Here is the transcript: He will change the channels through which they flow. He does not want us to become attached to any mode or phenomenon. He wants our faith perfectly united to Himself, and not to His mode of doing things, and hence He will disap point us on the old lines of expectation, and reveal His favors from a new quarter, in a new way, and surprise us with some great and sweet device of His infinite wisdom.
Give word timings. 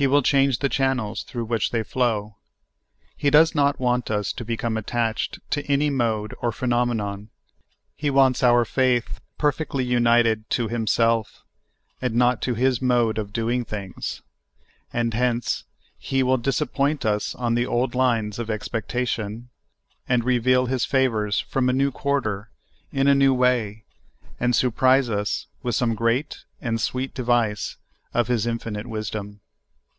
He 0.00 0.06
will 0.06 0.22
change 0.22 0.60
the 0.60 0.68
channels 0.68 1.24
through 1.24 1.46
which 1.46 1.72
they 1.72 1.82
flow. 1.82 2.36
He 3.16 3.30
does 3.30 3.52
not 3.52 3.80
want 3.80 4.12
us 4.12 4.32
to 4.34 4.44
become 4.44 4.76
attached 4.76 5.40
to 5.50 5.66
any 5.66 5.90
mode 5.90 6.34
or 6.40 6.52
phenomenon. 6.52 7.30
He 7.96 8.08
wants 8.08 8.44
our 8.44 8.64
faith 8.64 9.18
perfectly 9.38 9.82
united 9.84 10.48
to 10.50 10.68
Himself, 10.68 11.42
and 12.00 12.14
not 12.14 12.40
to 12.42 12.54
His 12.54 12.80
mode 12.80 13.18
of 13.18 13.32
doing 13.32 13.64
things, 13.64 14.22
and 14.92 15.12
hence 15.14 15.64
He 15.98 16.22
will 16.22 16.38
disap 16.38 16.72
point 16.72 17.04
us 17.04 17.34
on 17.34 17.56
the 17.56 17.66
old 17.66 17.96
lines 17.96 18.38
of 18.38 18.50
expectation, 18.50 19.48
and 20.08 20.22
reveal 20.22 20.66
His 20.66 20.84
favors 20.84 21.40
from 21.40 21.68
a 21.68 21.72
new 21.72 21.90
quarter, 21.90 22.50
in 22.92 23.08
a 23.08 23.16
new 23.16 23.34
way, 23.34 23.82
and 24.38 24.54
surprise 24.54 25.10
us 25.10 25.48
with 25.64 25.74
some 25.74 25.96
great 25.96 26.44
and 26.60 26.80
sweet 26.80 27.14
device 27.14 27.78
of 28.14 28.28
His 28.28 28.46
infinite 28.46 28.86
wisdom. 28.86 29.40